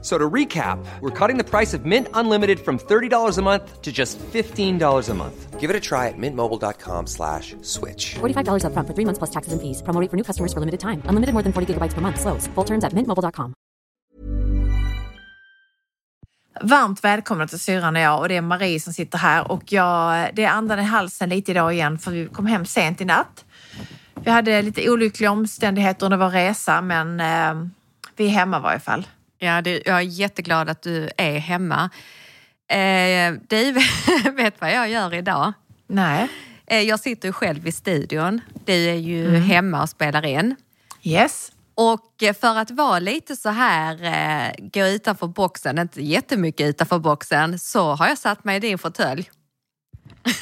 [0.00, 3.90] So to recap, we're cutting the price of Mint Unlimited from $30 a month to
[3.90, 5.58] just $15 a month.
[5.58, 8.14] Give it a try at mintmobile.com slash switch.
[8.20, 9.82] $45 upfront for three months plus taxes and fees.
[9.82, 11.02] Promo rate for new customers for limited time.
[11.08, 12.20] Unlimited more than 40 gigabytes per month.
[12.20, 12.46] Slows.
[12.54, 13.54] Full terms at mintmobile.com.
[16.60, 20.30] Varmt välkomna till syrran och jag och det är Marie som sitter här och jag,
[20.34, 23.44] det är andan i halsen lite idag igen för vi kom hem sent i natt.
[24.14, 27.68] Vi hade lite olyckliga omständigheter under vår resa men eh,
[28.16, 29.06] vi är hemma i varje fall.
[29.38, 31.90] Ja, det, jag är jätteglad att du är hemma.
[32.70, 33.72] Eh, du
[34.36, 35.52] vet vad jag gör idag?
[35.86, 36.28] Nej.
[36.66, 38.40] Eh, jag sitter ju själv i studion.
[38.64, 40.56] Du är ju hemma och spelar in.
[41.02, 41.52] Yes.
[41.74, 46.98] Och eh, för att vara lite så här, eh, gå utanför boxen, inte jättemycket utanför
[46.98, 49.30] boxen, så har jag satt mig i din fåtölj.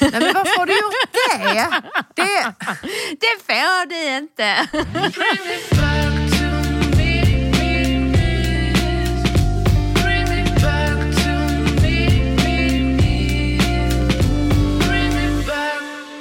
[0.01, 1.81] Nej men varför har du gjort det?
[2.15, 2.53] det
[3.19, 4.67] Det får du inte!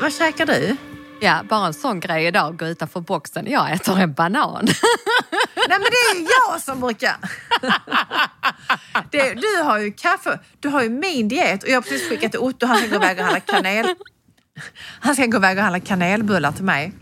[0.06, 0.76] vad käkar du?
[1.20, 3.50] Ja, bara en sån grej idag, gå utanför boxen.
[3.50, 4.64] Jag äter en banan.
[5.68, 7.16] Nej men det är jag som brukar...
[9.10, 12.30] Det, du har ju kaffe, du har ju min diet och jag har precis skickat
[12.30, 13.86] till Otto, han ska gå iväg och handla kanel.
[15.00, 16.92] Han ska gå iväg och handla kanelbullar till mig.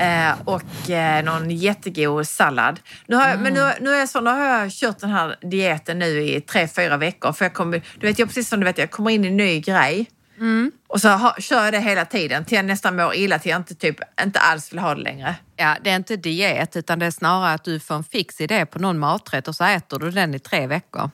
[0.00, 2.80] Eh, och eh, någon jättegod sallad.
[3.06, 5.98] Nu har jag, Men nu, nu, är så, nu har jag kört den här dieten
[5.98, 7.32] nu i tre, fyra veckor.
[7.32, 9.36] För jag kommer, du vet, jag, precis som du vet, jag kommer in i en
[9.36, 10.06] ny grej.
[10.88, 13.60] Och så ha, kör jag det hela tiden till jag nästan mår illa till jag
[13.60, 15.34] inte, typ, inte alls vill ha det längre.
[15.56, 18.66] Ja, det är inte diet utan det är snarare att du får en fix idé
[18.66, 21.10] på någon maträtt och så äter du den i tre veckor.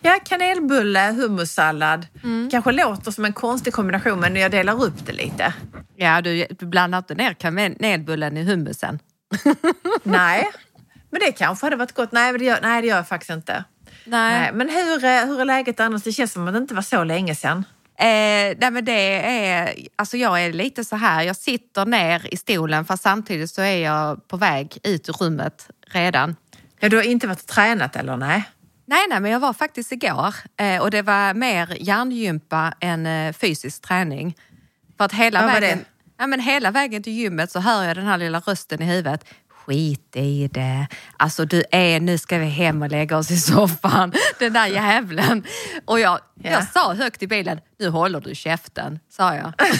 [0.00, 2.06] Ja, kanelbulle, hummussallad.
[2.50, 5.52] Kanske låter som en konstig kombination men jag delar upp det lite.
[5.96, 8.98] Ja, du, du blandar inte ner kanelbullen i hummusen.
[10.02, 10.48] Nej,
[11.10, 12.12] men det kanske hade varit gott.
[12.12, 13.64] Nej, det gör, nej, det gör jag faktiskt inte.
[14.04, 14.50] Nej.
[14.52, 16.02] Men hur, är- hur är läget annars?
[16.02, 17.64] Det känns som att det inte var så länge sedan.
[17.98, 22.36] Eh, nej men det är, alltså jag är lite så här, jag sitter ner i
[22.36, 26.36] stolen fast samtidigt så är jag på väg ut ur rummet redan.
[26.80, 28.16] Ja, du har inte varit och tränat eller?
[28.16, 28.44] Nej.
[28.86, 33.32] Nej, nej, men jag var faktiskt igår eh, och det var mer hjärngympa än eh,
[33.32, 34.36] fysisk träning.
[34.96, 35.84] För att hela var vägen,
[36.18, 39.24] ja, men hela vägen till gymmet så hör jag den här lilla rösten i huvudet.
[39.66, 40.86] Skit i det.
[41.16, 44.12] Alltså du är, nu ska vi hem och lägga oss i soffan.
[44.38, 45.44] Den där jävlen.
[45.84, 46.50] Och jag, Ja.
[46.50, 49.52] jag sa högt i bilen, nu håller du käften, sa jag.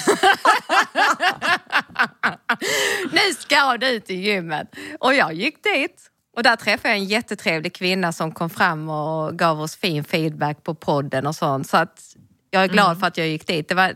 [3.12, 4.74] nu ska du till gymmet.
[5.00, 6.08] Och jag gick dit.
[6.36, 10.62] Och där träffade jag en jättetrevlig kvinna som kom fram och gav oss fin feedback
[10.64, 11.68] på podden och sånt.
[11.68, 12.16] Så att
[12.50, 13.68] jag är glad för att jag gick dit.
[13.68, 13.94] Det var,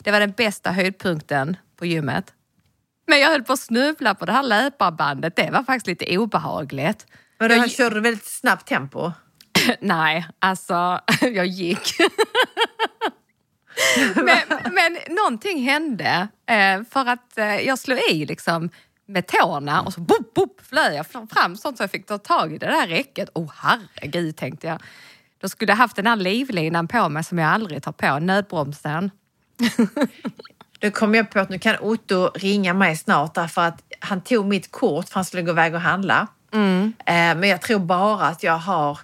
[0.00, 2.32] det var den bästa höjdpunkten på gymmet.
[3.06, 5.36] Men jag höll på att snubbla på det här löparbandet.
[5.36, 7.06] Det var faktiskt lite obehagligt.
[7.38, 9.12] Men Jag han gi- körde väldigt snabbt tempo.
[9.80, 11.92] Nej, alltså jag gick.
[14.14, 14.38] men,
[14.72, 18.70] men någonting hände eh, för att eh, jag slog i liksom
[19.08, 22.54] med tårna och så boop, boop, flög jag fram sånt så jag fick ta tag
[22.54, 23.28] i det där räcket.
[23.34, 24.82] Åh oh, herregud tänkte jag.
[25.40, 29.10] Då skulle jag haft den här livlinan på mig som jag aldrig tar på, nödbromsen.
[30.78, 34.46] Då kom jag på att nu kan Otto ringa mig snart därför att han tog
[34.46, 36.26] mitt kort för han skulle gå iväg och handla.
[36.52, 36.92] Mm.
[36.98, 38.98] Eh, Men jag tror bara att jag har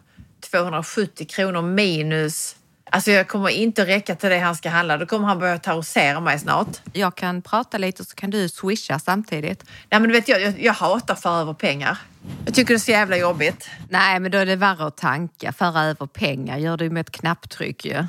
[0.51, 2.57] 270 kronor minus.
[2.91, 4.97] Alltså jag kommer inte räcka till det han ska handla.
[4.97, 6.69] Då kommer han börja terrorisera mig snart.
[6.93, 9.65] Jag kan prata lite så kan du swisha samtidigt.
[9.91, 11.99] Nej men du vet, jag, jag, jag hatar att föra över pengar.
[12.45, 13.71] Jag tycker det är så jävla jobbigt.
[13.89, 15.53] Nej, men då är det värre att tanka.
[15.53, 18.05] Föra över pengar gör du med ett knapptryck ju.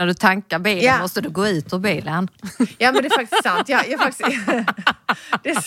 [0.00, 0.98] När du tankar bilen Ja.
[0.98, 2.28] måste du gå ut ur bilen.
[2.78, 3.68] Ja men det är faktiskt sant.
[3.68, 4.46] Jag, jag faktiskt,
[5.42, 5.64] det är,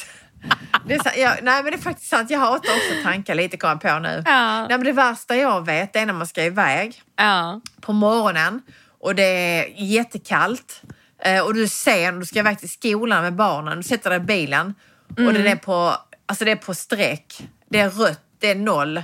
[0.88, 2.30] det är, jag, nej men det är faktiskt sant.
[2.30, 4.24] Jag hatar också att tanka lite kommer jag på nu.
[4.26, 4.60] Ja.
[4.60, 7.62] Nej, men det värsta jag vet är när man ska iväg Ja.
[7.82, 8.62] på morgonen
[9.00, 10.82] och det är jättekallt
[11.24, 14.20] eh, och du ser när du ska iväg till skolan med barnen, du sätter dig
[14.20, 14.76] i bilen
[15.10, 15.96] och det är på,
[16.26, 19.04] alltså det är på streck, det är rött, det är noll,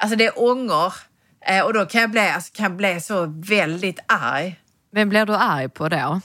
[0.00, 0.94] alltså det är ångor
[1.64, 4.60] och då kan jag bli, alltså, kan jag bli så väldigt arg
[4.92, 6.20] Vem blir du arg på då?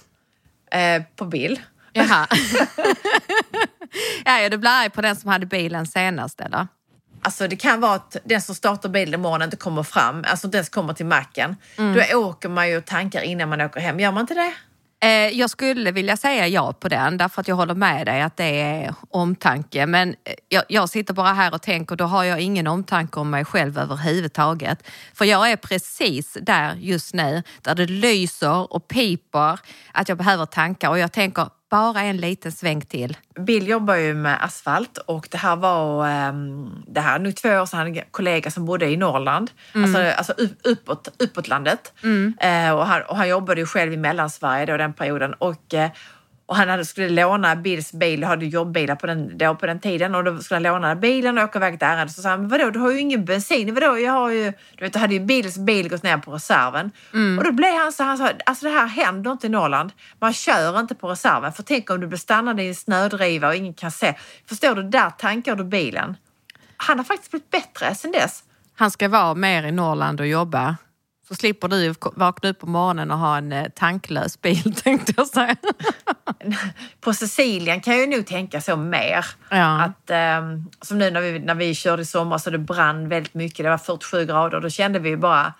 [0.71, 1.59] eh, på Bill.
[1.93, 2.27] Jaha.
[4.25, 6.67] ja, du blir arg på den som hade bilen senast eller?
[7.23, 10.57] Alltså det kan vara att den som startar bilen imorgon inte kommer fram, alltså inte
[10.57, 11.55] ens kommer till macken.
[11.75, 13.99] Då åker man ju och tankar innan man åker hem.
[13.99, 14.53] Gör man inte det?
[15.03, 18.37] Eh, jag skulle vilja säga ja på den, därför att jag håller med dig att
[18.37, 19.85] det är omtanke.
[19.85, 23.29] Men eh, jag, jag sitter bara här och tänker, då har jag ingen omtanke om
[23.29, 24.87] mig själv överhuvudtaget.
[25.13, 29.59] För jag är precis där just nu, där det lyser och piper,
[29.91, 33.17] att jag behöver tankar och jag tänker bara en liten sväng till.
[33.39, 37.65] Bill jobbar ju med asfalt och det här var, um, det här nu två år
[37.65, 39.51] sedan, han en kollega som bodde i Norrland,
[39.83, 41.93] alltså, alltså upp, uppåt, uppåt landet.
[42.39, 45.89] Eh, och, han, och han jobbade ju själv i Mellansverige då den perioden och, eh,
[46.51, 50.15] och han hade, skulle låna Bills bil, hade jobbbilar på den, då på den tiden
[50.15, 52.13] och då skulle han låna bilen och åka iväg ett ärende.
[52.13, 54.93] Så sa han, vadå du har ju ingen bensin, vadå jag har ju, du vet
[54.93, 56.91] då hade ju Bills bil gått ner på reserven.
[57.37, 59.91] Och då blev han så, han sa, alltså det här händer inte i Norrland.
[60.19, 63.55] Man kör inte på reserven för tänk om du blir stannad i en snödriva och
[63.55, 64.15] ingen kan se.
[64.49, 66.17] Förstår du, där tankar du bilen.
[66.77, 68.43] Han har faktiskt blivit bättre sedan dess.
[68.75, 70.77] Han ska vara mer i Norrland och jobba.
[71.31, 75.27] Så slipper du vakna upp på morgonen och ha en eh, tanklös bil tänkte jag
[75.27, 75.55] säga.
[77.01, 79.25] på Sicilien kan jag ju nog tänka så mer.
[79.49, 79.81] Ja.
[79.81, 83.33] Att, ehm, som nu när vi, när vi körde i sommar så det brann väldigt
[83.33, 83.63] mycket.
[83.65, 85.53] Det var 47 grader då kände vi bara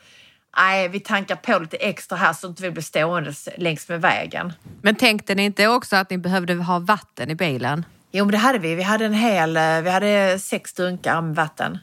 [0.58, 4.02] Nej, vi tankar på lite extra här så att inte vi blir stående längs med
[4.02, 4.54] vägen.
[4.82, 7.86] Men tänkte ni inte också att ni behövde ha vatten i bilen?
[8.12, 8.76] Jo, men det hade vi.
[8.76, 11.78] Vi hade en hel, eh, vi hade sex dunkar med vatten.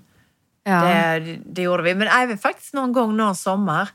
[0.64, 0.80] Ja.
[0.84, 1.94] Det, det gjorde vi.
[1.94, 3.88] Men även faktiskt någon gång någon sommar.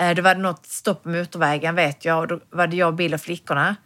[0.00, 2.28] eh, Då var det något stopp på motorvägen vet jag.
[2.28, 3.76] Då var det jag, Bill och flickorna.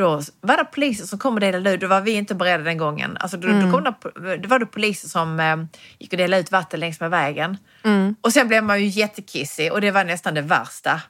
[0.00, 1.80] Då var det poliser som kom och delade ut.
[1.80, 3.16] Då var vi inte beredda den gången.
[3.20, 5.56] Alltså då, då kom det, då var det poliser som eh,
[5.98, 7.56] gick och delade ut vatten längs med vägen.
[8.20, 11.00] Och sen blev man ju jättekissig och det var nästan det värsta.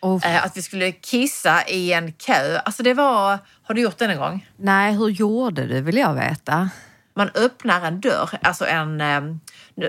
[0.00, 0.26] Oh.
[0.26, 2.58] Eh, att vi skulle kissa i en kö.
[2.58, 3.38] Alltså det var...
[3.62, 4.48] Har du gjort det någon gång?
[4.56, 6.70] Nej, hur gjorde du vill jag veta.
[7.14, 9.00] Man öppnar en dörr, alltså en...
[9.00, 9.22] Eh,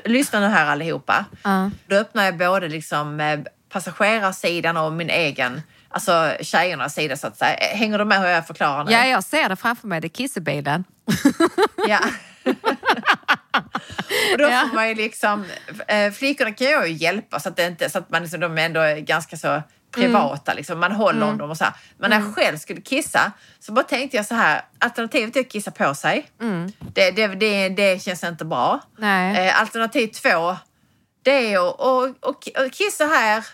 [0.05, 1.25] lyssna nu här allihopa.
[1.43, 1.71] Ja.
[1.87, 5.61] Då öppnar jag både liksom eh, passagerarsidan och min egen,
[5.91, 7.57] alltså tjejernas sida så att säga.
[7.59, 8.91] Hänger du med hur jag förklarar nu?
[8.91, 10.83] Ja, jag ser det framför mig, det är kissebilen.
[11.87, 11.99] Ja.
[14.31, 15.45] och då får man ju liksom,
[15.87, 18.65] eh, flickorna kan ju hjälpa så att, det inte, så att man liksom, de är
[18.65, 19.61] ändå ganska så
[19.91, 20.79] privata, liksom.
[20.79, 21.73] man håller om dem och så här.
[21.97, 25.49] Men när jag själv skulle kissa så bara tänkte jag så här, alternativet är att
[25.49, 26.27] kissa på sig.
[26.93, 28.79] Det, det, det, det känns inte bra.
[28.97, 29.47] Nej.
[29.47, 30.57] Eh, alternativ två,
[31.23, 33.45] det är att, att, att, att kissa här,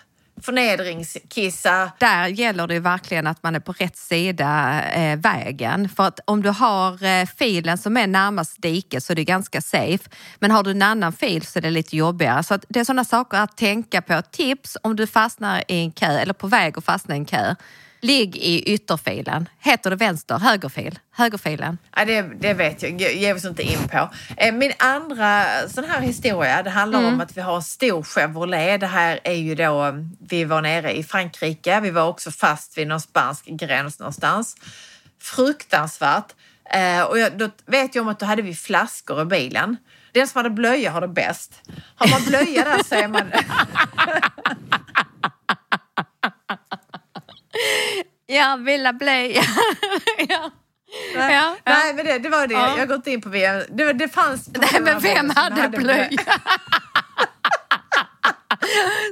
[0.41, 1.91] förnedringskissa.
[1.99, 5.89] Där gäller det ju verkligen att man är på rätt sida eh, vägen.
[5.89, 9.61] För att om du har eh, filen som är närmast diket så är det ganska
[9.61, 10.09] safe.
[10.39, 12.43] Men har du en annan fil så är det lite jobbigare.
[12.43, 14.21] Så att det är sådana saker att tänka på.
[14.31, 17.55] Tips om du fastnar i en kö eller på väg att fastna i en kö.
[18.01, 19.49] Ligg i ytterfilen.
[19.59, 20.37] Heter det vänster?
[20.37, 20.99] Högerfil?
[21.15, 21.77] Högerfilen.
[21.95, 24.09] Ja, det, det vet jag, Ge- oss inte in på.
[24.37, 28.79] Eh, Min andra sån här historia, det handlar om att vi har en stor Chevrolet.
[28.79, 29.93] Det här är ju då,
[30.29, 34.55] vi var nere i Frankrike, vi var också fast vid någon spansk gräns någonstans.
[35.21, 36.35] Fruktansvärt.
[36.73, 39.77] Eh, Och jag, då vet jag om att då hade vi flaskor i bilen.
[40.11, 41.61] Den som hade blöja har det bäst.
[41.95, 43.21] Har man blöja där så är man...
[48.25, 49.41] Ja, Villa Blöja.
[50.17, 50.51] ja.
[51.15, 51.55] Ja, ja.
[51.65, 52.53] Nej, men det, det var det.
[52.53, 52.69] Ja.
[52.69, 53.63] Jag har gått in på VM.
[53.69, 54.47] Det, det fanns...
[54.47, 56.09] Nej, men vem hade blöja?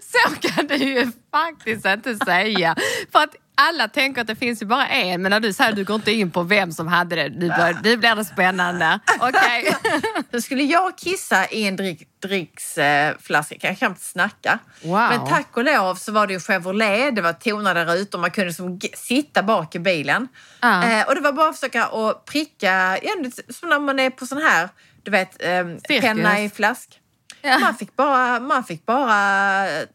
[0.04, 2.76] Så kan du ju faktiskt inte säga.
[3.12, 5.76] För att alla tänker att det finns ju bara en, men när du säger att
[5.76, 9.00] du går inte in på vem som hade det, nu, bör, nu blir det spännande.
[9.20, 9.76] Okej.
[10.32, 14.60] Då skulle jag kissa i en drick, dricksflaska, kan jag knappt snacka.
[14.82, 15.10] Wow.
[15.10, 18.54] Men tack och lov så var det ju Chevrolet, det var tonade rutor, man kunde
[18.54, 20.28] som sitta bak i bilen.
[20.62, 20.84] Ja.
[20.84, 23.12] Eh, och det var bara att försöka att pricka, ja,
[23.50, 24.70] som när man är på sån här,
[25.04, 25.66] du vet, eh,
[26.02, 27.00] penna i flask.
[27.42, 27.60] Ja.
[27.60, 29.86] Man fick bara, man fick bara eh,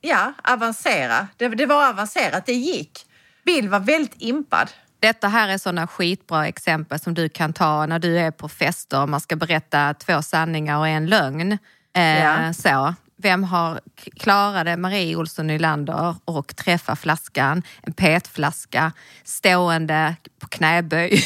[0.00, 1.28] ja, avancera.
[1.36, 3.04] Det, det var avancerat, det gick.
[3.48, 4.70] Bill var väldigt impad.
[5.00, 9.02] Detta här är sådana skitbra exempel som du kan ta när du är på fester
[9.02, 11.58] och man ska berätta två sanningar och en lögn.
[11.96, 12.52] Eh, Ja.
[12.52, 12.94] så.
[13.22, 13.80] Vem har
[14.16, 18.92] klarade Marie Olsson Nylander och träffa flaskan, en petflaska,
[19.24, 21.24] stående på knäböj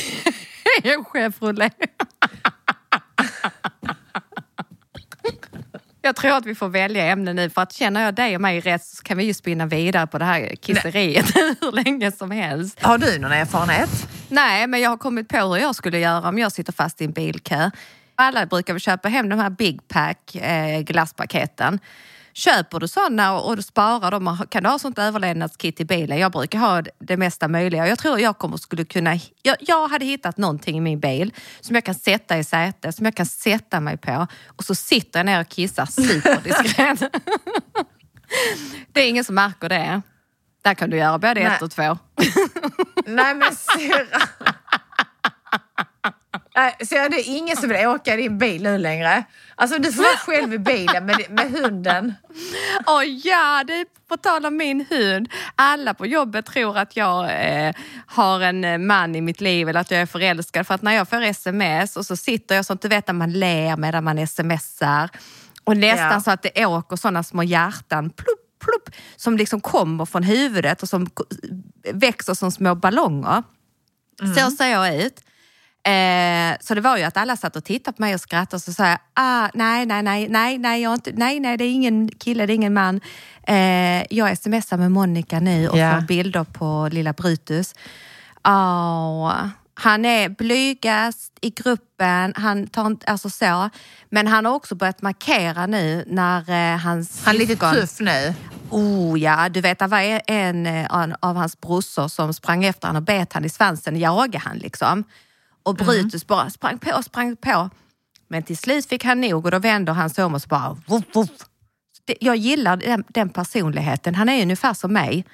[0.82, 1.74] i en Chevrolet?
[6.04, 8.60] Jag tror att vi får välja ämne nu för att känner jag dig och mig
[8.60, 12.82] rätt så kan vi ju spinna vidare på det här kisseriet hur länge som helst.
[12.82, 14.08] Har du någon erfarenhet?
[14.28, 17.04] Nej, men jag har kommit på hur jag skulle göra om jag sitter fast i
[17.04, 17.70] en bilkö.
[18.14, 21.78] Alla brukar väl köpa hem de här Big Pack eh, glasspaketen.
[22.34, 26.18] Köper du sådana och, och sparar dem, kan du ha sånt överlevnadskit i bilen?
[26.18, 27.88] Jag brukar ha det mesta möjliga.
[27.88, 29.18] Jag tror jag kommer skulle kunna...
[29.42, 33.04] Jag, jag hade hittat någonting i min bil som jag kan sätta i sätet, som
[33.04, 37.00] jag kan sätta mig på och så sitter jag ner och kissar superdiskret.
[38.92, 40.02] det är ingen som märker det.
[40.62, 41.44] Där kan du göra både Nej.
[41.44, 41.98] ett och två.
[43.06, 44.20] Nej men syrra.
[46.56, 49.24] Nej, så det är ingen som vill åka i din bil nu längre.
[49.54, 52.14] Alltså du får vara själv i bilen med, med hunden.
[52.86, 55.28] Åh ja, det är på tal om min hund.
[55.56, 57.74] Alla på jobbet tror att jag eh,
[58.06, 60.66] har en eh, man i mitt liv eller att jag är förälskad.
[60.66, 63.32] För att när jag får sms och så sitter jag som du vet att man
[63.32, 65.10] ler medan man smsar.
[65.64, 66.20] Och nästan Ja.
[66.20, 70.88] så att det åker sådana små hjärtan plupp, plupp, som liksom kommer från huvudet och
[70.88, 71.06] som
[71.92, 73.42] växer som små ballonger.
[74.36, 75.20] Så ser jag ut.
[75.84, 78.62] Eh, så det var ju att alla satt och tittade på mig och skrattade och
[78.62, 81.72] så sa jag, ah, nej, nej, nej, nej, nej, jag inte, nej, nej, det är
[81.72, 83.00] ingen kille, det är ingen man.
[83.46, 85.94] Eh, jag smsar med Monica nu och Ja.
[85.94, 87.74] får bilder på lilla Brutus.
[88.44, 89.34] Åh,
[89.74, 93.70] han är blygast i gruppen, han tar inte, alltså så.
[94.10, 98.34] Men han har också börjat markera nu när eh, hans Han är lite tuff nu.
[98.70, 102.88] Oh ja, du vet det var en eh, an- av hans brorsor som sprang efter
[102.88, 105.04] honom och bet han i svansen, jagade han liksom.
[105.62, 107.70] Och Brutus bara sprang på sprang på.
[108.28, 110.76] Men till slut fick han nog och då vänder han sig om och så bara
[110.86, 111.28] voff.
[112.04, 115.24] Det- Jag gillar den, den personligheten, han är ungefär som mig.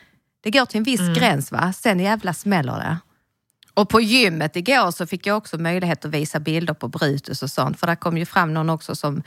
[0.43, 2.99] Det går till en viss gräns va, sen jävla smäller det.
[3.75, 7.51] Och på gymmet igår så fick jag också möjlighet att visa bilder på Brutus och
[7.51, 7.81] sånt.
[7.81, 9.23] För där kom ju fram någon också som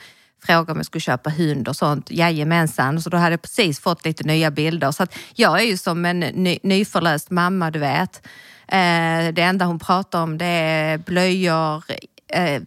[0.45, 2.11] frågade om jag skulle köpa hund och sånt.
[2.11, 3.01] Jajamensan.
[3.01, 4.91] Så då hade jag precis fått lite nya bilder.
[4.91, 5.05] Så
[5.35, 8.27] jag är ju som en ny, nyförlöst mamma, du vet.
[8.71, 11.83] Eh, det enda hon pratar om det är blöjor,
[12.27, 12.61] eh,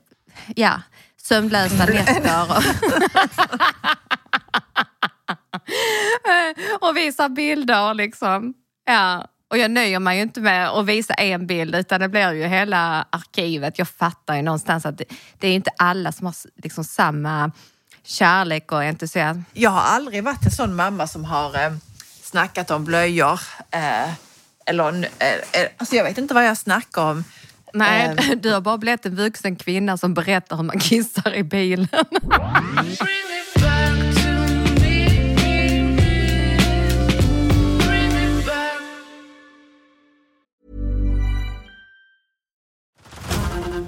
[0.56, 0.80] ja,
[1.22, 2.46] sömnlösa nätter.
[6.24, 8.54] Och, och visa bilder liksom.
[8.86, 9.26] Ja.
[9.50, 12.46] Och jag nöjer mig ju inte med att visa en bild utan det blir ju
[12.46, 13.78] hela arkivet.
[13.78, 15.04] Jag fattar ju någonstans att det,
[15.38, 17.50] det är inte alla som har liksom samma
[18.04, 19.40] kärlek och entusiasm.
[19.52, 21.72] Jag har aldrig varit en sån mamma som har eh,
[22.22, 23.40] snackat om blöjor.
[23.70, 24.12] Eh,
[24.66, 27.24] eller, eh, eh, alltså jag vet inte vad jag snackar om.
[27.72, 28.40] Nej, Ehm.
[28.42, 31.88] du har bara blivit en vuxen kvinna som berättar hur man kissar i bilen.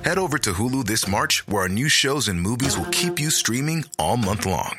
[0.05, 3.31] Head over to Hulu this March, where our new shows and movies will keep you
[3.31, 4.79] streaming all month long.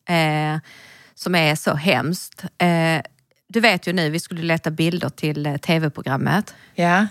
[0.11, 0.59] eh,
[1.15, 2.43] som är så hemskt.
[2.57, 3.01] Eh,
[3.49, 6.55] du vet ju nu, vi skulle leta bilder till eh, tv-programmet.
[6.75, 7.07] Ja.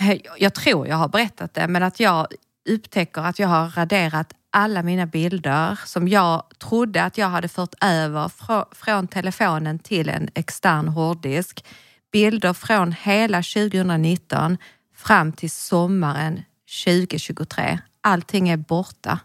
[0.00, 2.26] Eh, Jag tror jag har berättat det, men att jag
[2.68, 7.74] upptäcker att jag har raderat alla mina bilder som jag trodde att jag hade fört
[7.84, 11.64] över frå- från telefonen till en extern hårddisk.
[12.12, 14.58] Bilder från hela 2019
[14.96, 16.42] fram till sommaren
[16.84, 17.78] 2023.
[18.00, 19.18] Allting är borta.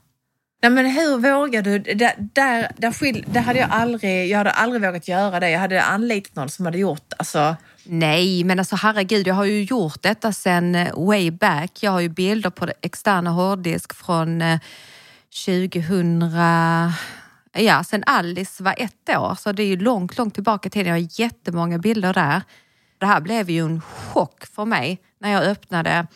[0.63, 1.79] Nej men hur vågar du?
[1.79, 5.50] Där, där, där, skil, där hade jag aldrig, jag hade aldrig vågat göra det.
[5.50, 7.55] Jag hade anlitat någon som hade gjort, alltså.
[7.84, 11.84] Nej, men alltså herregud, jag har ju gjort detta sen eh, way back.
[11.84, 14.60] Jag har ju bilder på det externa hårddisk från eh,
[15.46, 16.32] 2000...
[17.53, 20.88] Ja, sen Alice var ett år, så det är ju långt, långt tillbaka i tiden.
[20.88, 22.41] Jag har jättemånga bilder där.
[22.98, 26.08] Det här blev ju en chock för mig när jag öppnade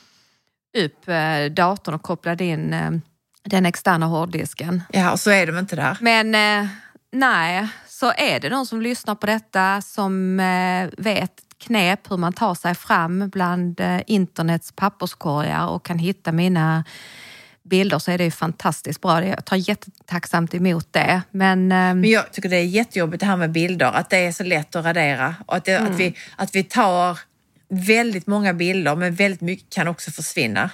[0.78, 3.02] upp eh, datorn och kopplade in
[3.50, 4.84] den externa hårddisken.
[4.90, 5.98] Ja, och så är de inte där.
[6.02, 6.70] Men eh,
[7.12, 12.34] nej, så är det någon som lyssnar på detta som eh, vet knep hur man
[12.34, 16.84] tar sig fram bland eh, internets papperskorgar och kan hitta mina
[17.64, 19.26] bilder så är det ju fantastiskt bra.
[19.26, 21.22] Jag tar jättetacksamt emot det.
[21.32, 24.32] Men, eh, Men jag tycker det är jättejobbigt det här med bilder, att det är
[24.32, 25.36] så lätt att radera.
[25.46, 27.20] Och att, det, att, vi, att vi tar
[27.70, 30.70] väldigt många bilder, men väldigt mycket kan också försvinna.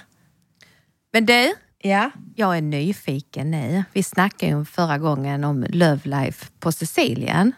[1.12, 1.54] men du,
[1.86, 2.10] Ja.
[2.34, 3.84] Jag är nyfiken nu.
[3.92, 7.52] Vi snackade ju förra gången om Love Life på Sicilien.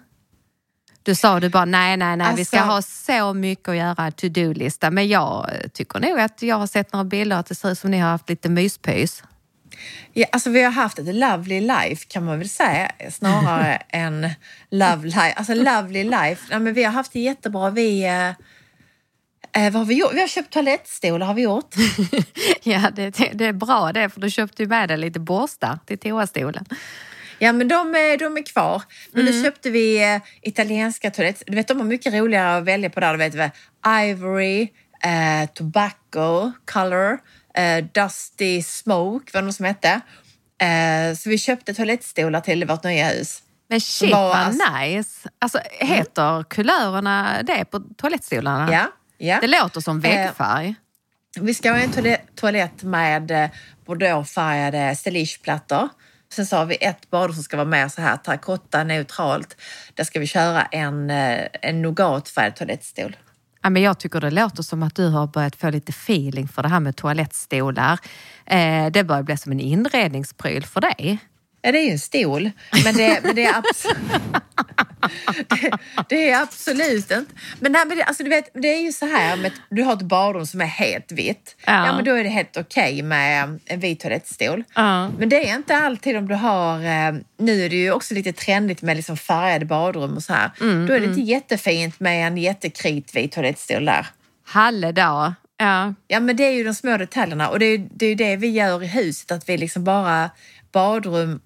[1.02, 4.10] Du sa du bara nej, nej, nej, vi ska Alltså- ha så mycket att göra,
[4.10, 4.90] to-do-lista.
[4.90, 7.90] Men jag tycker nog att jag har sett några bilder att det ser ut som
[7.90, 9.22] ni har haft lite myspys.
[10.12, 14.30] Ja, alltså vi har haft ett lovely life kan man väl säga snarare än
[14.70, 15.32] love life.
[15.36, 17.70] Alltså lovely life, nej, men vi har haft det jättebra.
[17.70, 18.04] Vi,
[19.56, 20.12] eh, vad har vi gjort?
[20.14, 21.74] Vi har köpt toalettstolar har vi gjort.
[22.62, 25.98] Ja, det, det, är bra det, för du köpte ju med dig lite borstar till
[25.98, 26.64] toastolen.
[27.38, 28.82] Ja men de, är- de är kvar.
[29.12, 31.42] Men nu köpte vi eh, italienska toalett.
[31.46, 33.12] Du vet de har mycket roligare att välja på där.
[33.12, 33.50] Du vet vi,
[34.10, 34.62] Ivory,
[35.04, 37.18] eh, Tobacco, Color,
[37.54, 40.00] eh, Dusty Smoke var det som hette.
[40.62, 43.42] Eh, så vi köpte toalettstolar till vårt nya hus.
[43.68, 45.28] Men shit Vad- vad nice!
[45.38, 48.72] Alltså, heter kulörerna det på toalettstolarna?
[48.72, 48.86] Ja,
[49.18, 49.38] ja.
[49.40, 50.74] Det låter som väggfärg.
[51.40, 53.50] Vi ska ha en toalett, med eh,
[53.86, 55.88] bordeauxfärgade stellageplattor.
[56.32, 59.56] Sen så har vi ett badrum som ska vara med så här terrakotta neutralt.
[59.94, 63.16] Där ska vi köra en, eh, en nougatfärgad toalettstol.
[63.62, 66.62] Ja, men jag tycker det låter som att du har börjat få lite feeling för
[66.62, 67.98] det här med toalettstolar.
[68.46, 71.18] Eh, det börjar bli som en inredningspryl för dig.
[71.66, 72.50] Ja, det är ju en stol,
[72.84, 73.96] men det, men det, är, abs-
[75.48, 75.70] det,
[76.08, 77.32] det är absolut inte.
[77.60, 79.92] Men, nej, men det, alltså, du vet, det är ju så här med du har
[79.92, 81.56] ett badrum som är helt vitt.
[81.66, 81.86] Ja.
[81.86, 84.64] Ja, men då är det helt okej med en vit toalettstol.
[84.74, 85.08] Ja.
[85.08, 86.78] Men det är inte alltid om du har...
[86.78, 90.50] Eh, nu är det ju också lite trendigt med liksom färgade badrum och så här.
[90.60, 94.06] Mm, då är det inte jättefint med en jättekritvit toalettstol där.
[94.46, 95.32] Halledag.
[95.58, 95.94] Ja.
[96.08, 98.36] Ja, men det är ju de små detaljerna och det är, det är ju det
[98.36, 100.30] vi gör i huset, att vi liksom bara
[100.72, 101.40] badrum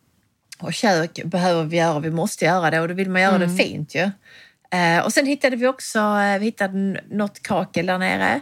[0.63, 3.49] och kök behöver vi göra, vi måste göra det och då vill man göra det
[3.49, 4.11] fint ju.
[4.73, 8.41] Eh, och sen hittade vi också, eh, vi hittade något kakel där nere.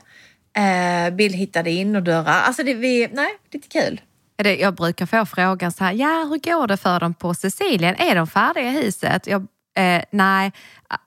[0.57, 2.41] Eh, Bill hittade innerdörrar.
[2.41, 4.01] Alltså det, vi, nej, lite kul.
[4.59, 7.95] Jag brukar få frågan så här, ja hur går det för dem på Sicilien?
[7.99, 9.27] Är de färdiga i huset?
[9.27, 9.47] Jag,
[9.79, 10.53] eh, nej,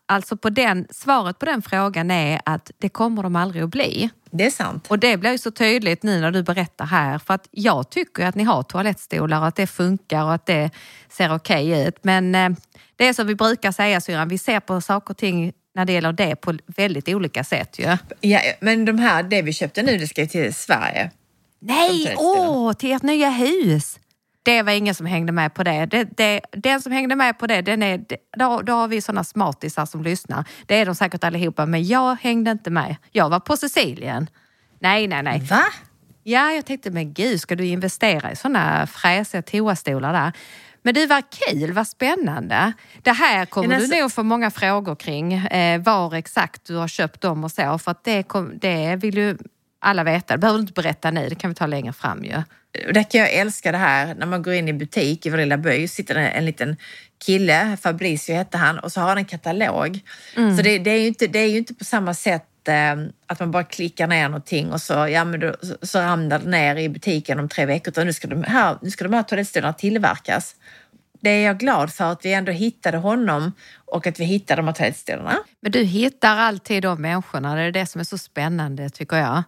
[0.05, 4.09] alltså på den, svaret på den frågan är att det kommer de aldrig att bli.
[4.31, 4.85] Det är sant.
[4.87, 8.25] Och det blir ju så tydligt nu när du berättar här för att jag tycker
[8.25, 10.69] att ni har toalettstolar och att det funkar och att det
[11.09, 11.95] ser okej ut.
[12.01, 12.49] Men eh,
[12.95, 15.93] det är som vi brukar säga syrran, vi ser på saker och ting när det
[15.93, 17.97] gäller det på väldigt olika sätt ju.
[18.21, 21.11] Ja, men de här, det vi köpte nu, det ska ju till Sverige.
[21.59, 23.99] Nej, åh, till ert nya hus!
[24.43, 25.85] Det var ingen som hängde med på det.
[25.85, 28.05] det, det den som hängde med på det, den är,
[28.37, 30.45] då, då har vi såna smartisar som lyssnar.
[30.65, 32.95] Det är de säkert allihopa, men jag hängde inte med.
[33.11, 34.29] Jag var på Sicilien.
[34.79, 35.39] Nej, nej, nej.
[35.39, 35.63] Va?
[36.23, 40.31] Ja, jag tänkte, men gud, ska du investera i såna fräsiga toastolar där?
[40.83, 42.73] Men det var kul, vad spännande.
[43.01, 45.33] Det här kommer Men du nog få många frågor kring.
[45.33, 47.77] Eh, var exakt du har köpt dem och så.
[47.77, 49.37] För att det, kom, det vill ju
[49.81, 50.33] alla veta.
[50.33, 52.41] Det behöver du inte berätta nu, det kan vi ta längre fram ju.
[52.93, 55.57] Där kan jag älska det här när man går in i butik i vår lilla
[55.57, 56.77] by sitter en liten
[57.25, 59.99] kille, Fabricio hette han, och så har han en katalog.
[60.57, 62.95] Så det, det, är ju inte, det är ju inte på samma sätt eh,
[63.27, 66.75] att man bara klickar ner någonting och så, ja, men då, så, så det ner
[66.75, 67.91] i butiken om tre veckor.
[67.91, 70.55] Utan nu ska de här, nu ska de här toalettstolarna tillverkas.
[71.21, 73.51] Det är jag glad för att vi ändå hittade honom
[73.85, 75.37] och att vi hittade de här toalettstolarna.
[75.59, 79.43] Men du hittar alltid de människorna, det är det som är så spännande tycker jag.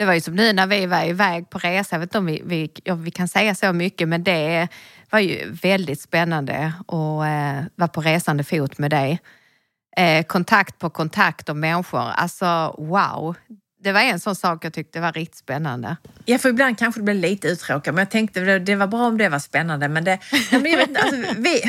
[0.00, 2.26] Det var ju som nu när vi var iväg på resa, jag vet inte om
[2.26, 4.68] vi, vi, ja, vi kan säga så mycket, men det
[5.10, 9.20] var ju väldigt spännande att eh, vara på resande fot med dig.
[9.96, 13.34] Eh, kontakt på kontakt och människor, alltså wow.
[13.82, 15.96] Det var en sån sak jag tyckte var riktigt spännande.
[16.24, 19.18] Ja, för ibland kanske det blir lite uttråkad, men jag tänkte det, var bra om
[19.18, 19.88] det var spännande.
[19.88, 21.62] Men, det, nej, men jag vet, inte, alltså, vi,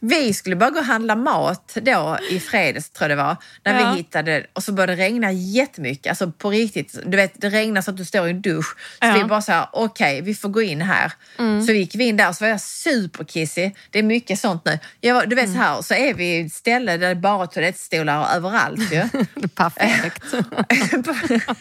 [0.00, 3.80] vi skulle bara gå och handla mat då i fredags, tror jag det var, när
[3.80, 3.90] Ja.
[3.90, 6.98] vi hittade, och så började det regna jättemycket, alltså på riktigt.
[7.06, 8.76] Du vet, det regnar så att du står i en dusch.
[8.78, 9.12] Så Ja.
[9.18, 11.12] vi bara så här, okej, vi får gå in här.
[11.66, 13.76] Så gick vi in där och så var jag superkissig.
[13.90, 14.78] Det är mycket sånt nu.
[15.00, 17.46] Jag du vet så här, så är vi i ett ställe där det är bara
[17.46, 19.08] toalettstolar överallt ju.
[19.54, 20.24] Perfekt.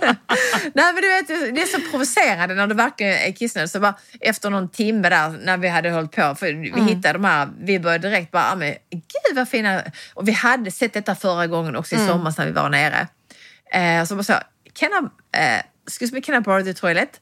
[0.73, 3.69] Nej men du vet, det är så provocerande när du verkligen är kissnödig.
[3.69, 7.23] Så bara efter någon timme där när vi hade hållit på, för vi hittade de
[7.23, 9.81] här, vi började direkt bara, ah, men gud vad fina,
[10.13, 13.07] och vi hade sett detta förra gången också i somras när vi var nere.
[13.73, 14.33] Eh, så bara så,
[14.73, 17.19] can I, eh, excuse me, can I borrow the toilet?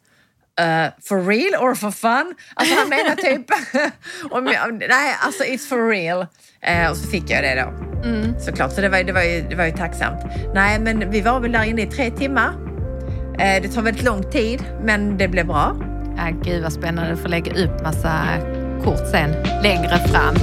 [0.62, 2.36] Uh, for real or for fun?
[2.54, 3.46] Alltså han menar typ,
[4.32, 6.26] om jag, nej alltså it's for real.
[6.62, 7.74] Eh, och så fick jag det då.
[8.40, 10.24] Såklart, så det var, det, var ju, det var ju tacksamt.
[10.54, 12.65] Nej men vi var väl där inne i tre timmar.
[13.40, 15.76] Eh, det tar väldigt lång tid men det blev bra.
[16.18, 18.22] Äh, gud vad spännande, du får lägga upp massa
[18.84, 19.32] kort sen
[19.64, 20.36] längre fram.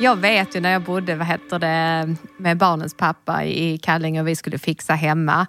[0.00, 4.28] Jag vet ju när jag bodde vad heter det, med barnens pappa i Kallinge och
[4.28, 5.46] vi skulle fixa hemma.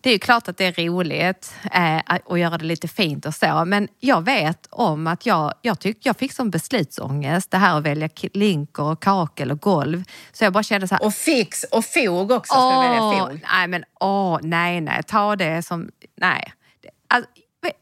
[0.00, 3.34] Det är ju klart att det är roligt eh, att göra det lite fint och
[3.34, 7.78] så, men jag vet om att jag, jag, tyck, jag fick som beslutsångest, det här
[7.78, 10.02] att välja linker och kakel och golv.
[10.32, 12.52] Så jag bara kände så här, Och fix och fog också.
[12.54, 13.40] Ska vi välja Åh, fog?
[13.52, 16.52] nej men åh, nej, nej, ta det som, nej.
[17.08, 17.30] Alltså,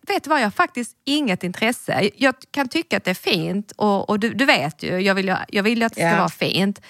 [0.08, 2.10] vet, du vad, jag har faktiskt inget intresse.
[2.16, 5.28] Jag kan tycka att det är fint och, och du, du vet ju, jag vill,
[5.28, 6.16] ju- jag vill ju att det ska Ja.
[6.18, 6.80] vara fint.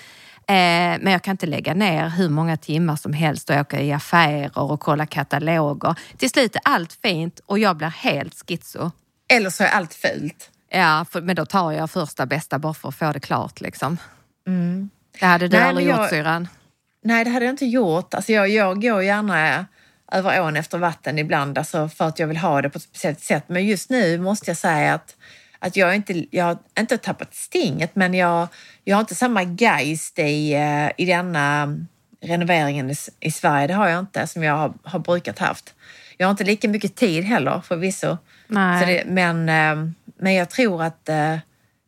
[0.49, 0.55] Eh,
[1.01, 4.59] men jag kan inte lägga ner hur många timmar som helst och åka i affärer
[4.59, 5.95] och kolla kataloger.
[6.19, 8.91] Till slut är allt fint och jag blir helt schizo.
[9.29, 10.51] Eller så är allt fult.
[10.71, 13.61] Ja, för, men då tar jag första bästa bara för att få det klart.
[13.61, 13.99] Liksom.
[15.21, 15.61] Det hade du Mm.
[15.61, 16.49] Nej, aldrig men gjort jag- syrran.
[17.05, 18.15] Nej, det hade jag inte gjort.
[18.15, 19.67] Alltså jag, jag går gärna
[20.13, 23.21] över ån efter vatten ibland alltså för att jag vill ha det på ett speciellt
[23.21, 23.45] sätt.
[23.49, 25.17] Men just nu måste jag säga att,
[25.59, 28.49] att jag, inte, jag har inte tappat stinget men jag,
[28.85, 31.77] jag har inte samma geist i, eh, i denna
[32.23, 33.67] renoveringen i, i Sverige.
[33.67, 35.75] Det har jag inte som jag har, har brukat haft.
[36.17, 38.17] Jag har inte lika mycket tid heller förvisso.
[38.49, 38.81] Nej.
[38.81, 39.91] Så det, men, eh,
[40.21, 41.37] men jag tror att, eh,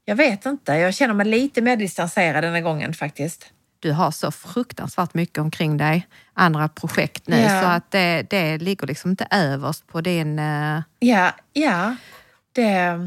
[0.04, 3.52] jag vet inte, jag känner mig lite mer distanserad denna gången faktiskt.
[3.80, 7.62] du har så fruktansvärt mycket omkring dig, andra projekt nu, Ja.
[7.62, 10.38] så att det, det ligger liksom inte överst på din...
[10.98, 11.96] Ja, ja.
[12.52, 12.98] Det,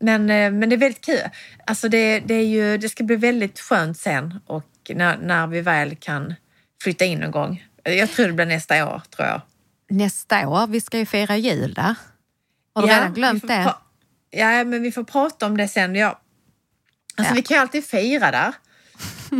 [0.00, 1.20] men, eh, men det är väldigt kul.
[1.66, 5.60] Alltså det, det, är ju, det ska bli väldigt skönt sen och när, när vi
[5.60, 6.34] väl kan
[6.82, 7.64] flytta in någon gång.
[7.82, 9.40] Jag tror det blir nästa år, tror jag.
[9.90, 10.66] nästa år.
[10.66, 11.94] Vi ska ju fira jul där.
[12.74, 13.74] Har du Ja, redan glömt det?
[14.30, 15.94] Ja, men vi får prata om det sen.
[15.94, 16.20] Ja.
[17.16, 17.34] Alltså Ja.
[17.36, 18.54] vi kan ju alltid fira där.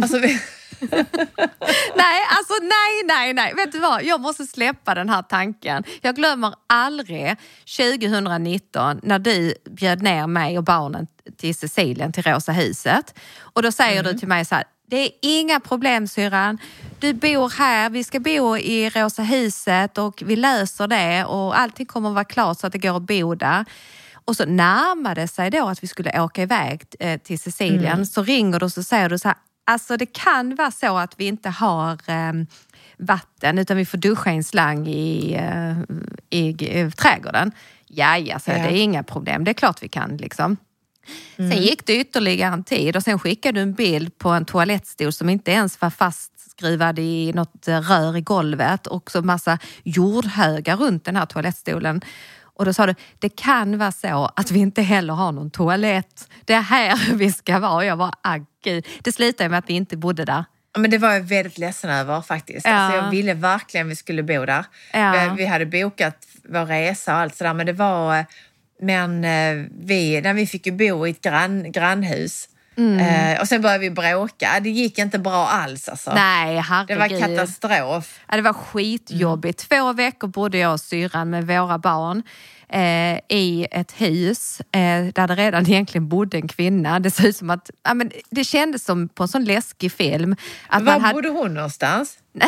[0.02, 0.40] Alltså, vi,
[1.96, 3.54] Nej, alltså nej, nej, nej.
[3.54, 4.04] Vet du vad?
[4.04, 5.84] Jag måste släppa den här tanken.
[6.00, 7.36] Jag glömmer aldrig
[7.76, 13.18] 2019 när du bjöd ner mig och barnen till Sicilien, till Rosa huset.
[13.38, 16.58] Och då säger du till mig så här, det är inga problem syrran.
[16.98, 21.86] Du bor här, vi ska bo i Rosa huset och vi löser det och allting
[21.86, 23.64] kommer att vara klart så att det går att bo där.
[24.24, 28.06] Och så närmade sig då att vi skulle åka iväg eh, till Sicilien.
[28.06, 29.36] Så ringer du och så säger du så här,
[29.70, 32.32] alltså det kan vara så att vi inte har eh,
[32.98, 35.78] vatten utan vi får duscha i en slang i, eh,
[36.30, 37.52] i, i trädgården.
[37.86, 38.56] Ja, ja, så Ja.
[38.56, 40.56] det är inga problem, det är klart vi kan liksom.
[41.36, 45.12] Sen gick det ytterligare en tid och sen skickade du en bild på en toalettstol
[45.12, 50.76] som inte ens var fastskruvad i något eh, rör i golvet och så massa jordhögar
[50.76, 52.00] runt den här toalettstolen.
[52.60, 56.28] Och då sa du, det kan vara så att vi inte heller har någon toalett.
[56.44, 57.72] Det är här vi ska vara.
[57.74, 58.86] Och jag bara, ah, gud.
[59.02, 60.44] Det slutade med att vi inte bodde där.
[60.78, 62.66] Men det var jag väldigt ledsen över faktiskt.
[62.66, 62.72] Ja.
[62.72, 64.64] Alltså, jag ville verkligen vi skulle bo där.
[64.92, 65.12] Ja.
[65.36, 66.16] Vi, vi hade bokat
[66.48, 68.18] vår resa och allt sådär men det var...
[68.18, 68.24] eh,
[68.82, 72.98] Men eh, vi, när vi fick ju bo i ett grann, grannhus Mm.
[72.98, 74.60] eh, och sen började vi bråka.
[74.60, 76.14] Det gick inte bra alls alltså.
[76.14, 76.98] Nej, det herregud.
[76.98, 78.20] var katastrof.
[78.28, 79.68] Ja, det var skitjobbigt.
[79.68, 82.22] Två veckor bodde jag och syrran med våra barn
[82.68, 87.00] eh, i ett hus eh, där det redan egentligen bodde en kvinna.
[87.00, 90.36] Det såg ut som att, ja, men det kändes som på en sån läskig film.
[90.68, 92.18] Att Var man hade, bodde hon någonstans?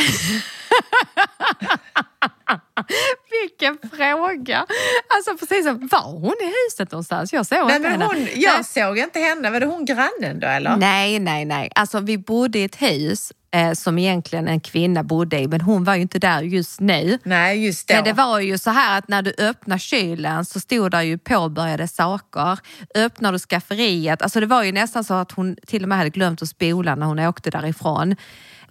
[3.43, 4.67] vilken fråga!
[5.15, 7.33] Alltså precis som, var hon i huset någonstans?
[7.33, 8.05] Jag såg Nej, inte henne.
[8.05, 8.65] hon, jag Nej.
[8.65, 9.51] såg inte henne.
[9.51, 10.77] Var det hon grannen då eller?
[10.77, 11.71] Nej, nej, nej.
[11.75, 15.85] Alltså vi bodde i ett hus eh, som egentligen en kvinna bodde i, men hon
[15.85, 17.19] var ju inte där just nu.
[17.23, 17.95] Nej, just då.
[17.95, 21.19] Men det var ju så här att när du öppnar kylen så stod där ju
[21.19, 22.59] påbörjade saker.
[22.95, 26.11] Öppnar du skafferiet, alltså det var ju nästan så att hon till och med hade
[26.11, 28.17] glömt att spola när hon åkte därifrån.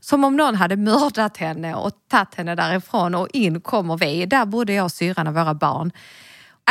[0.01, 4.25] Som om någon hade mördat henne och tagit henne därifrån och in kommer vi.
[4.25, 5.91] Där bodde jag syrran och våra barn.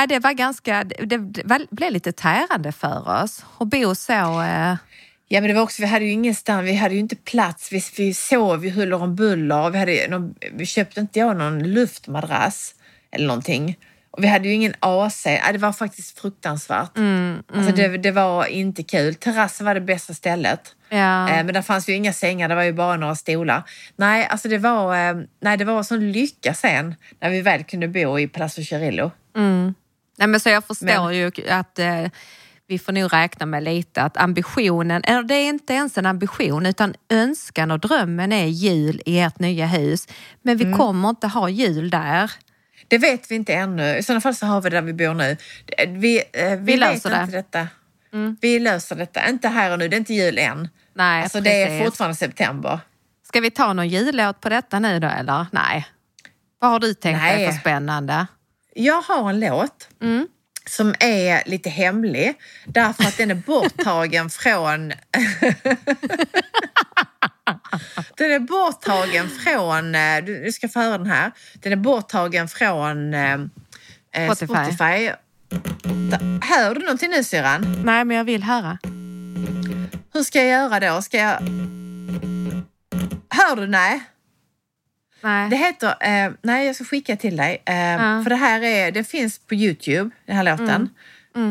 [0.09, 1.19] Det var ganska, det,
[1.71, 4.43] blev lite tärande för oss att bo så.
[4.43, 4.75] Eh,
[5.33, 7.73] Ja, men det var också, vi hade ju ingenstans, vi hade ju inte plats.
[7.73, 9.71] Vi, vi sov ju huller om buller.
[9.71, 12.75] Vi, hade, någon, vi köpte inte jag någon luftmadrass
[13.11, 13.79] eller någonting.
[14.11, 15.27] Och vi hade ju ingen AC.
[15.27, 16.91] Ja, det var faktiskt fruktansvärt.
[17.55, 19.15] Alltså det, det var inte kul.
[19.15, 20.75] Terrassen var det bästa stället.
[20.91, 21.29] Ja.
[21.29, 23.63] Eh, men där fanns ju inga sängar, det var ju bara några stolar.
[23.97, 27.89] Nej, alltså det var, eh, nej, det var sån lycka sen när vi väl kunde
[27.89, 29.11] bo i Palazzo Cirillo.
[30.19, 32.07] Nej, men så jag förstår Men- ju att eh,
[32.67, 36.67] vi får nog räkna med lite att ambitionen, eller det är inte ens en ambition
[36.67, 40.09] utan önskan och drömmen är jul i ert nya hus.
[40.43, 40.71] Men Mm.
[40.71, 42.31] vi kommer inte ha jul där.
[42.89, 43.97] Det vet vi inte ännu.
[43.97, 45.37] I sådana fall så har vi det där vi bor nu.
[45.89, 47.37] Vi, eh, vi, Vi vet det.
[47.37, 47.69] inte
[48.13, 48.37] detta.
[48.41, 49.29] Vi löser detta.
[49.29, 50.69] Inte här och nu, det är inte jul än.
[50.95, 52.81] Nej, alltså det är fortfarande september.
[53.27, 55.47] Ska vi ta någon jullåt på detta nu då eller?
[55.53, 55.87] Nej.
[56.59, 58.27] Vad har du tänkt dig för spännande?
[58.75, 60.27] Jag har en låt Mm.
[60.67, 64.93] som är lite hemlig därför att den är borttagen från...
[68.17, 71.33] Den är borttagen från, eh, du, du ska få höra den här.
[71.55, 73.33] Den är borttagen från eh,
[74.13, 74.55] eh, Spotify.
[74.55, 75.11] Spotify.
[76.43, 77.83] Hör du någonting nu syrran?
[77.85, 78.79] Nej, men jag vill höra.
[80.13, 81.03] Hur ska jag göra då?
[81.03, 81.41] Ska jag...
[83.31, 83.67] Hör du?
[83.67, 84.01] Nej.
[85.23, 85.51] Nej.
[85.51, 87.63] Det heter, eh, nej jag ska skicka till dig.
[87.67, 88.23] Eh, Ja.
[88.23, 90.89] För det här är, det finns på Youtube, den här låten.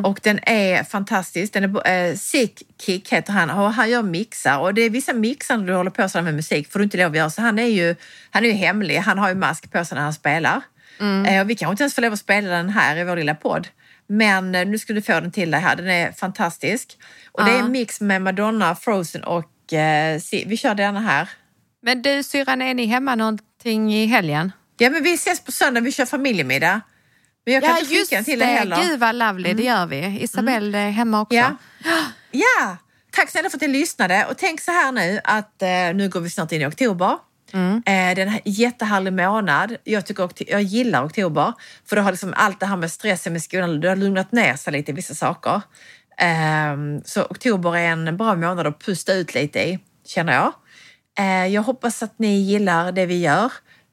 [0.06, 1.54] Och den är fantastisk.
[1.54, 5.14] Den är, eh, Sick Kick heter han och han gör mixar och det är vissa
[5.14, 7.30] mixar när du håller på så här med musik får du inte lov att göra.
[7.30, 7.96] Så han är ju,
[8.30, 8.98] han är ju hemlig.
[8.98, 10.62] Han har ju mask på sig när han spelar.
[11.26, 13.36] Eh, och vi kanske inte ens får lov att spela den här i vår lilla
[13.36, 13.68] podd.
[14.08, 15.76] Men eh, nu ska du få den till dig här.
[15.76, 16.98] Den är fantastisk.
[17.32, 17.66] Och det är Ja.
[17.66, 21.30] en mix med Madonna, Frozen och eh, vi kör den här.
[21.82, 24.52] Men du syrran, är ni hemma någonting i helgen?
[24.78, 25.82] Ja, men vi ses på söndag.
[25.82, 26.82] Vi kör familjemiddag.
[27.46, 28.76] Men jag kan inte skicka den till dig heller.
[28.76, 28.88] Mm.
[28.88, 30.20] Gud vad lovely, det gör vi.
[30.22, 31.36] Isabelle är hemma också.
[31.36, 31.56] Ja.
[32.32, 32.78] ja,
[33.12, 34.26] tack snälla för att ni lyssnade.
[34.26, 37.18] Och tänk så här nu att eh, nu går vi snart in i oktober.
[37.54, 37.76] Mm.
[37.76, 39.76] Eh, det är en jättehärlig månad.
[39.84, 41.54] Jag, tycker, jag gillar oktober
[41.86, 44.56] för då har liksom allt det här med stressen med skolan, det har lugnat ner
[44.56, 45.62] sig lite i vissa saker.
[46.18, 50.54] Ehm, så oktober är en bra månad att pusta ut lite i, känner jag.
[51.20, 53.52] Eh, jag hoppas att ni gillar det vi gör.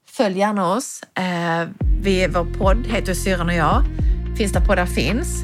[0.09, 1.03] Följ gärna oss.
[1.14, 1.69] Eh,
[2.03, 3.85] vi, vår podd heter Syrran och jag.
[4.37, 5.42] Finns där poddar finns.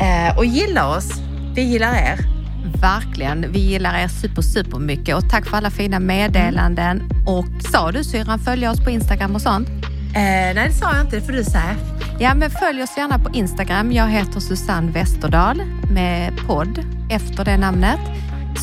[0.00, 1.10] Eh, och gilla oss.
[1.54, 2.39] Vi gillar er.
[2.64, 7.02] Verkligen, vi gillar er super, super mycket och tack för alla fina meddelanden.
[7.26, 9.68] Och sa du syrran följa oss på Instagram och sånt?
[9.68, 11.16] Eh, nej, det sa jag inte.
[11.16, 11.76] Det får du säga.
[12.18, 13.92] Ja, men följ oss gärna på Instagram.
[13.92, 18.00] Jag heter Susanne Westerdahl med podd efter det namnet.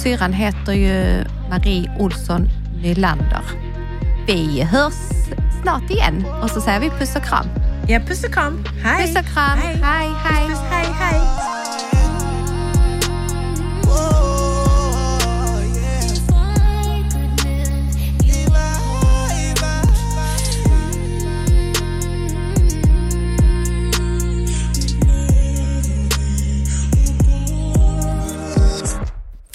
[0.03, 2.47] Syrran heter ju Marie Olsson
[2.81, 3.41] Nylander.
[4.27, 4.93] Vi hörs
[5.63, 7.45] snart igen och så säger vi puss och kram.
[7.87, 8.65] Ja, puss och kram.
[8.83, 9.07] Hej.
[9.07, 9.57] Puss och kram.
[9.57, 9.81] Hej.
[9.83, 10.47] Hej, hej.
[10.49, 11.56] Puss, hej, hej.